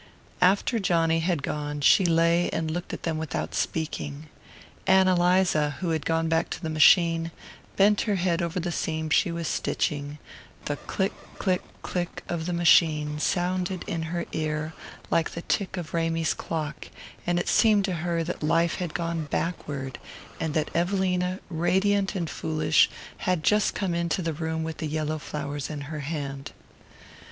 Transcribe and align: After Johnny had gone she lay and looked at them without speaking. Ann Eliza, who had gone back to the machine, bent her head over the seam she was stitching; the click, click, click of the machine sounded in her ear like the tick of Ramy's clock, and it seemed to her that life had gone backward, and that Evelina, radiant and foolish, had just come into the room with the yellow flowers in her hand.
After 0.41 0.79
Johnny 0.79 1.19
had 1.19 1.43
gone 1.43 1.79
she 1.81 2.05
lay 2.07 2.49
and 2.49 2.71
looked 2.71 2.91
at 2.91 3.03
them 3.03 3.19
without 3.19 3.53
speaking. 3.53 4.29
Ann 4.87 5.07
Eliza, 5.07 5.75
who 5.79 5.91
had 5.91 6.07
gone 6.07 6.27
back 6.27 6.49
to 6.49 6.63
the 6.63 6.71
machine, 6.71 7.29
bent 7.75 8.01
her 8.09 8.15
head 8.15 8.41
over 8.41 8.59
the 8.59 8.71
seam 8.71 9.11
she 9.11 9.31
was 9.31 9.47
stitching; 9.47 10.17
the 10.65 10.75
click, 10.77 11.13
click, 11.37 11.61
click 11.83 12.23
of 12.27 12.47
the 12.47 12.51
machine 12.51 13.19
sounded 13.19 13.83
in 13.85 14.01
her 14.01 14.25
ear 14.31 14.73
like 15.11 15.29
the 15.29 15.43
tick 15.43 15.77
of 15.77 15.93
Ramy's 15.93 16.33
clock, 16.33 16.87
and 17.27 17.37
it 17.37 17.47
seemed 17.47 17.85
to 17.85 17.93
her 17.97 18.23
that 18.23 18.41
life 18.41 18.77
had 18.77 18.95
gone 18.95 19.25
backward, 19.25 19.99
and 20.39 20.55
that 20.55 20.71
Evelina, 20.73 21.39
radiant 21.47 22.15
and 22.15 22.27
foolish, 22.27 22.89
had 23.17 23.43
just 23.43 23.75
come 23.75 23.93
into 23.93 24.23
the 24.23 24.33
room 24.33 24.63
with 24.63 24.77
the 24.77 24.87
yellow 24.87 25.19
flowers 25.19 25.69
in 25.69 25.81
her 25.81 25.99
hand. 25.99 26.53